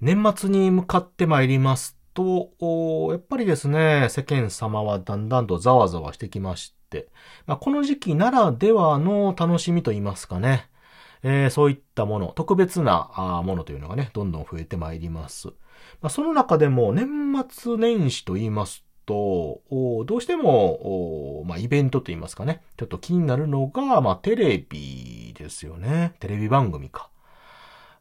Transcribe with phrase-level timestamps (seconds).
[0.00, 2.50] 年末に向かってまいりますと、
[3.10, 7.08] やっぱりですね、世間様はだんだんとざわざわしてきまして、
[7.46, 10.68] まあ、この時期ならではの楽しみと言いますかね、
[11.22, 15.48] えー、そういったもの、特別なものというのがね、どんどん増えてまいります。
[16.00, 17.06] まあ、その中でも年
[17.48, 19.60] 末年始と言いますと、
[20.06, 26.14] どうしても、まあ、イベントと言いますかね、ちょっと気になるのが、まあ、テレビですよね。
[26.20, 27.10] テレビ番組か。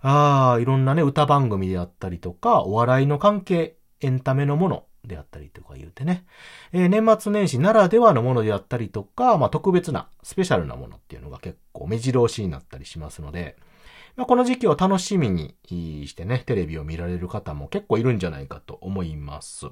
[0.08, 6.28] ああ、いろんなね、歌番組であったりとか、お笑いの関係、エンタメのものであったりとか言うてね。
[6.74, 13.58] えー、年末年始ならではのものであったりとか、まあ、特別な、スペシャルなものっていうのが結構目白押しになったりしますので、
[14.16, 19.66] まあ、この時期を楽しみにしてね、テレビを見られる方も結構いるんじゃないかと思います。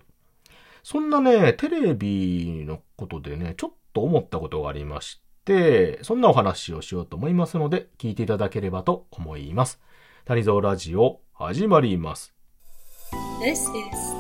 [0.82, 9.80] そんなね、テレビのことでね、ちょっと思ったことがありまして、そんなお話をしようと思いますので、聞いていただければと思います。
[10.26, 12.34] 谷蔵ラジオ、始まります。
[13.42, 13.68] This is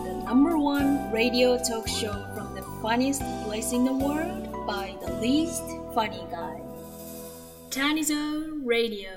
[0.03, 5.13] the number one radio talk show from the funniest place in the world by the
[5.25, 5.63] least
[5.95, 6.61] funny guy.
[7.69, 8.13] Tanizo
[8.67, 9.07] Radio.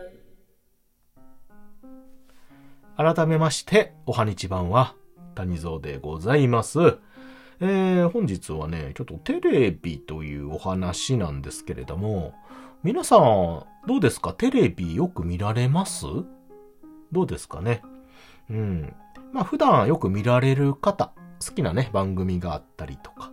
[2.96, 4.94] 改めまして、おはにちばんは、
[5.34, 6.78] 谷蔵でございます。
[7.58, 12.32] えー、本日はね、ちょっとテレビというお話なんですけれども、
[12.84, 16.06] 皆さん、どうですかテレビよく見られます
[17.12, 17.82] どうですかね。
[18.50, 18.94] うん。
[19.32, 21.12] まあ普段よく見られる方、
[21.44, 23.32] 好きなね、番組があったりとか、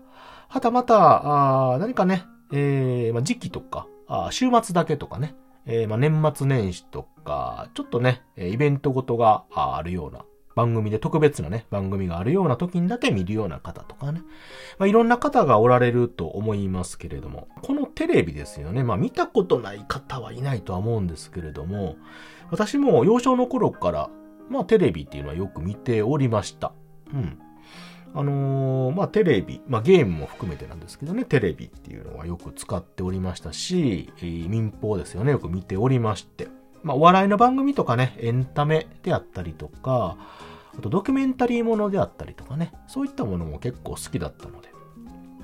[0.50, 5.36] はたまた、あ何かね、えー、まあ、時期とか、あ週末だけとかね、
[5.66, 14.22] えー、まあ、年末年始とか、ちょっとね、イベントごとがあるような番組で特別なね、番組があるような時にだけ見るような方とかね。
[14.78, 18.84] まあ、いろんな方がおられると思いますけれども、このテレビですよね。
[18.84, 21.96] まあ、見たことない方はいないとは思うんですけれども、
[22.52, 24.10] 私も幼少の頃から、
[24.50, 26.74] まあ、テレビっていうのはよく見ておりました。
[27.14, 27.40] うん。
[28.16, 36.48] あのー、まあ、テレビ、まあ、ゲームも含めてなんですけどね、テレビっていうのはよく使っておりましたし、民放ですよね、よく見ておりまして。
[36.84, 40.18] まあ、お笑いの番組とかね、エンタメであったりとか、
[40.78, 44.70] あとドキュメンタリーものであったりとかね、そういったものも結構好きだったので、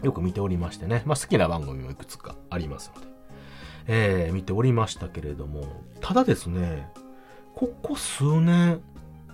[0.03, 3.07] よく見ておりましてね、まあ、好きな番組もいくつかありますので、
[3.88, 5.63] えー、見ておりましたけれども、
[6.01, 6.91] ただですね、
[7.55, 8.81] ここ数年、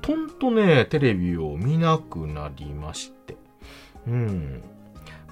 [0.01, 3.37] とんとね、テレビを見なくなりまして、
[4.07, 4.63] うん。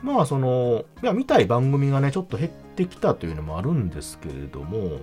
[0.01, 4.99] まあ、その、いや、見たい番組がね、ちょっと減ってきたというのもあるんですけれども、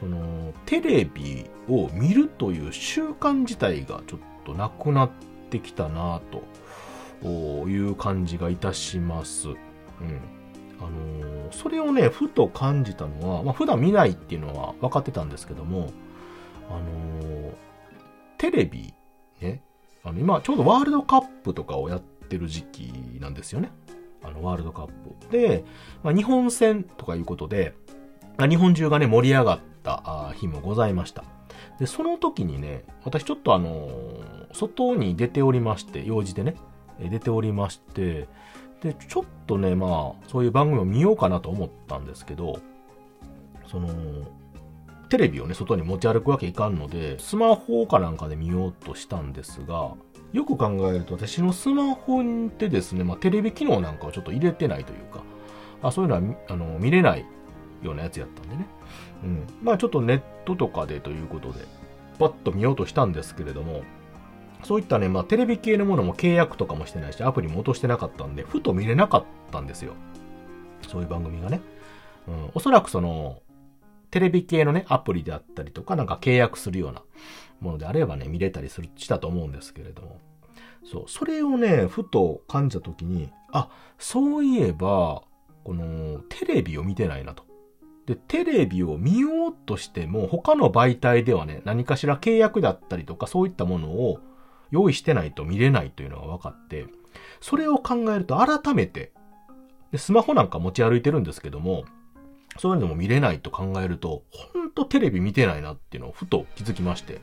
[0.00, 5.10] その、テレビを見るという習慣自体がちょっとなくなっ
[5.50, 6.20] てきたな
[7.22, 7.26] と
[7.68, 9.48] いう感じがいたします。
[9.48, 9.56] うん。
[10.80, 15.90] あのー、それをね、ふと感じたのは、まあ、普段見ないっていうのは分かってたんですけども、
[16.70, 17.52] あのー、
[18.36, 18.94] テレビ、
[19.40, 19.62] ね、
[20.04, 23.72] あの、今、ちょうどワールドカップとかをやってる時期なんですよね。
[24.22, 25.30] あの、ワールドカップ。
[25.30, 25.64] で、
[26.04, 27.74] まあ、日本戦とかいうことで、
[28.38, 31.24] まあ日本中がね、盛り上がってた日もございました。
[31.78, 36.54] で、その時にね、私ちょっとあのー、外に出ておりまして、用事でね、
[36.98, 38.28] 出ておりまして、
[38.82, 42.60] で、ちょっとね、まあ、そういう番組を見ようかなと思ったんですけど、
[43.66, 43.88] その、
[45.08, 49.94] テレビをね、外に持ち歩くわけいかんので、スマホかなんかで見ようとしたんですが、
[50.32, 55.22] よく考えると私のスマホってですね、まあ、テレビ機能なんかをちょっと入れてないというか、
[55.82, 57.24] あそういうのはあの見れない
[57.82, 58.66] ようなやつやったんでね。
[59.24, 59.46] うん。
[59.62, 61.60] まあちょっとネットとかでということで、
[62.18, 63.82] パッと見ようとしたんですけれども、
[64.64, 69.94] そういったね、まあテレビ系のものも契約とかもしてないし、アプリも落としてなかったんで、ふと見れなかったんですよ。
[70.88, 71.60] そういう番組がね。
[72.26, 72.50] うん。
[72.54, 73.42] おそらくその、
[74.10, 77.02] テレビ系のね、アプリであったりとか、なんか契約するような
[77.60, 80.20] ものであればね、見れたりする、したと思うんですけれども。
[80.90, 81.04] そう。
[81.06, 83.68] それをね、ふと感じたときに、あ、
[83.98, 85.22] そういえば、
[85.64, 87.44] この、テレビを見てないなと。
[88.08, 94.20] で、テレビを見ようとしても、他の媒体ではね、何かしら契約だったりとか、そういったものを
[94.70, 96.86] 用意してないと見れないというのが分かって、
[97.42, 99.12] それを考えると改めて、
[99.92, 101.84] でスマホなんか持ち歩いてるんですけども、
[102.56, 107.20] そういうのも見れないと考えると、ほんとテレビ見てないなっていうのをふと気づきまして。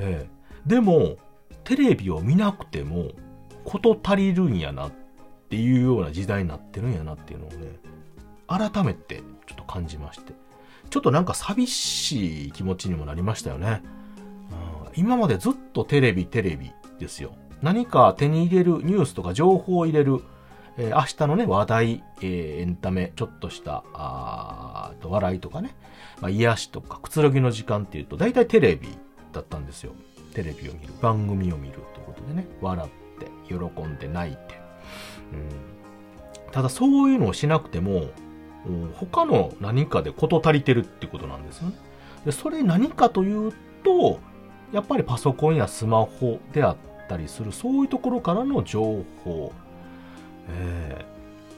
[0.00, 1.18] えー、でも、
[1.62, 3.10] テレビを見なくても、
[3.64, 4.92] こと足りるんやなっ
[5.48, 7.78] ていうような時代になってるんやなっていうのをね、
[8.50, 10.32] 改めてちょっと感じまして。
[10.90, 13.82] ちょっとなんか寂しい気持ちにもなりましたよね。
[14.94, 17.32] うん、今までずっとテレビテレビですよ。
[17.62, 20.20] 何か手に入れるニュースとか情報を入れる、
[20.76, 25.76] えー、明日のね、話題、えー、エンタメ、ちょっとした、あと笑いとかね、
[26.20, 28.88] まあ、癒しとか、くつろぎの時間っていうと、大体テレビ
[29.32, 29.92] だったんですよ。
[30.34, 32.88] テレビを見る、番組を見るということでね、笑っ
[33.20, 34.60] て、喜んで泣いて。
[35.32, 38.08] うん、ただそういうのをしなくても、
[38.94, 41.74] 他の何かで事足りてるってことなんですよね。
[42.24, 43.52] で、それ何かという
[43.82, 44.20] と、
[44.72, 46.76] やっぱりパソコンやスマホであっ
[47.08, 49.52] たりする、そういうところからの情報。
[50.48, 51.04] え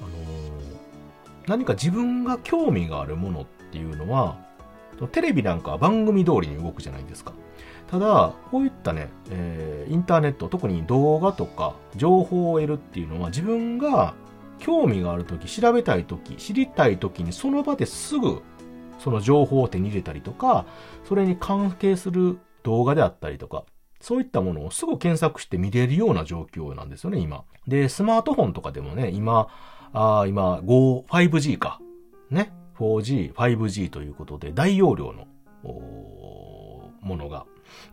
[0.00, 4.38] ー、あのー、何か自分が興味があるものっていうのは、
[5.10, 7.32] テレビなんかは番組通りに動くじゃないですか。
[7.90, 14.14] ただ、こういったね、えー、インターネット、特に動画とか情報を得るっていうのは自分が
[14.62, 18.43] 興味があるとき、調べたいとき、知りたいときにその場ですぐ
[19.03, 20.64] その情報を手に入れたりとか、
[21.05, 23.64] それに関係する動画であったりとか、
[24.00, 27.43] そういったものをすぐ検索して見れるような状況なんですよね、今。
[27.67, 29.49] で、スマートフォンとかでもね、今、
[29.93, 31.81] あ今、5、5G か。
[32.31, 32.53] ね。
[32.79, 35.26] 4G、5G ということで、大容量の
[37.00, 37.44] ものが、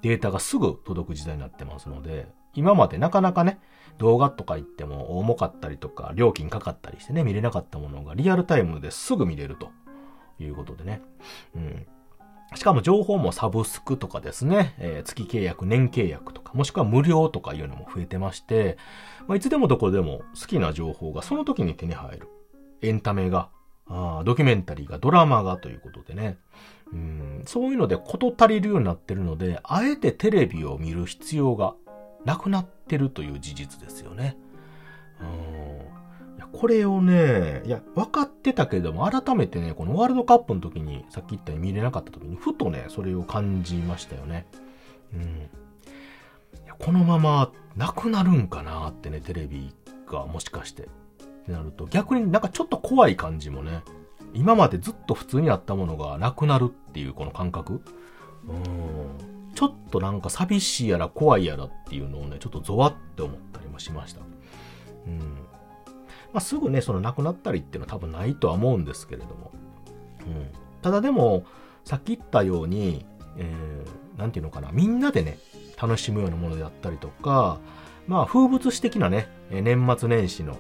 [0.03, 3.59] データがすぐ届く時代になってますので、今までなかなかね、
[3.97, 9.71] 動画とか言っても重かったりとか、料金かかったりしてね、見れなかったものがリアルタイムですぐ見れると
[10.39, 11.01] いうことでね。
[11.55, 11.87] うん。
[12.55, 18.77] しかも情報もサブスクとかですね、えー、月契約、年契約とか、もしくは無料とかいうのも増えてまして、
[19.27, 22.27] まあ、いつでもどこでも好きな情報がその時に手に入る。
[22.81, 23.49] エンタメが、
[23.87, 26.37] あドキュメンタリーが、ドラマがということでね。
[26.91, 31.75] うん、そういうので事足りるようになってるので、あえてテレビを見る必要が
[32.25, 34.37] なくなってるという事実ですよね。
[35.21, 35.99] うん
[36.37, 44.47] いやこれをね、いや、分かってたけれども、改めてね、このワールドカップの時に、さっき言ったように見れなかった時に、ふとね、それを感じましたよね。
[45.13, 45.21] うん。
[45.21, 45.25] い
[46.65, 49.73] やこのままなくなるんかなってね、テレビ
[50.07, 50.83] がもしかして。
[50.83, 50.85] っ
[51.45, 53.81] てなると、逆になんかちょっと怖い感じもね、
[54.33, 57.81] 今までずっと普通にあったものがなくなるっていうこの感覚。
[58.47, 59.38] うん。
[59.59, 64.21] ちょっとなんか寂しいやら怖いやらっていうのをね、ちょっとゾワって思ったりもしました。
[65.05, 65.19] うん。
[65.19, 69.51] まあ、すぐね、その亡くなったりっていうのは多分ないとは思うんですけれども。
[70.21, 70.47] うん。
[70.81, 71.43] ただでも、
[71.83, 75.37] さっき言ったように、えー、なんていうのかな、みんなでね、
[75.77, 77.59] 楽しむようなものであったりとか、
[78.07, 80.55] まあ、風物詩的なね、年末年始の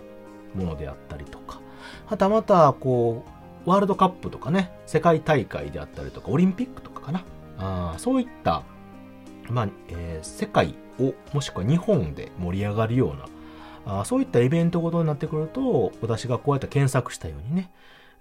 [0.55, 1.61] ものであったりとか、
[2.05, 3.23] はたまた、こ
[3.65, 7.23] う、ワールドカップとかね、世界大会であったりとか、オリンピックとかかな。
[7.59, 8.63] あそういった
[9.49, 17.71] まあ、えー、世界を、もしくは日本で盛り上がるような、あそういったイベントごとになってくると、私がこうやって検索したようにね、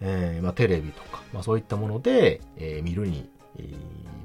[0.00, 3.28] えー、まあ、テレビとか、まあ、そういったもので、えー、見るに、
[3.58, 3.62] え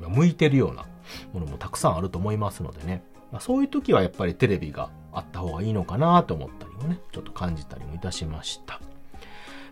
[0.01, 0.85] ー、向いてるような
[1.33, 8.79] ものもたくさんあると思いますのでね、まあ、そういう時はやっぱりテレビがあった方がいいのかなと思ったりもね、ちょっと感じたりもいたしました。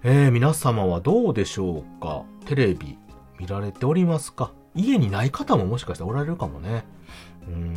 [0.03, 2.23] え、皆様はどうでしょうか？
[2.45, 2.97] テレビ
[3.37, 4.51] 見られておりますか？
[4.75, 6.83] 家にない方ももしかしたらおられるかもね。
[7.47, 7.73] うん。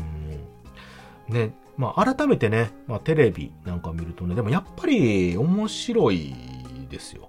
[1.28, 6.34] ね、まあ改めてね、まあテレビなんか見るとね、でもやっぱり面白い
[6.90, 7.28] ですよ。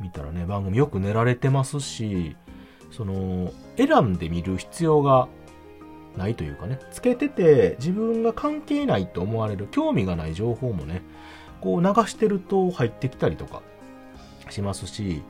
[0.00, 2.36] 見たらね、番組よく寝られてますし、
[2.90, 5.28] その、選んで見る必要が
[6.16, 11.02] ないというかね、つけてて自分が関係ないと思われる興味がない情報もね、
[11.60, 13.62] こう流してると入ってきたりとか
[14.48, 15.22] しますし、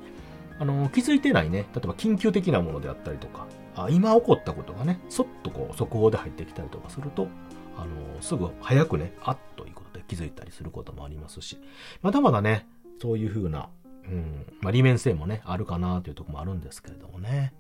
[0.59, 7.29] あの、気づいてないね、例えば緊急的なものであったりとか、あ今起こったことがね、そっとこう速報で入ってきたりとかすると、
[7.77, 11.59] あの、すぐ早くね、あっということで気づいたりすることもありますし、
[12.03, 12.67] まだまだね、
[13.01, 13.69] そういう風な、
[14.05, 17.55] うん、まあ、利面性もね、あるかなというとこもあるんですけれどもね。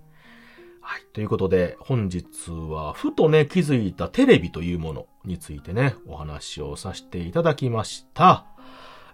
[0.83, 1.02] はい。
[1.12, 8.47] ということで、本日は、ふとね、気づいたテレビというものについてね、お話をさせていただきました。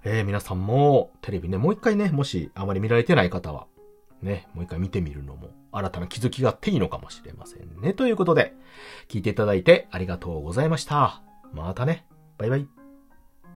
[0.04, 3.66] えー、皆さんも、テレビね、もう一回ね、もしあまり見られてない方は、
[4.22, 7.92] ね、もう一回見てみるのも新たな気づきがあっていいのかもしれませんね。
[7.92, 8.54] ということで、
[9.08, 11.22] 聞いていただいてありがとうございました。
[11.52, 12.06] またね。
[12.38, 12.85] バイバイ。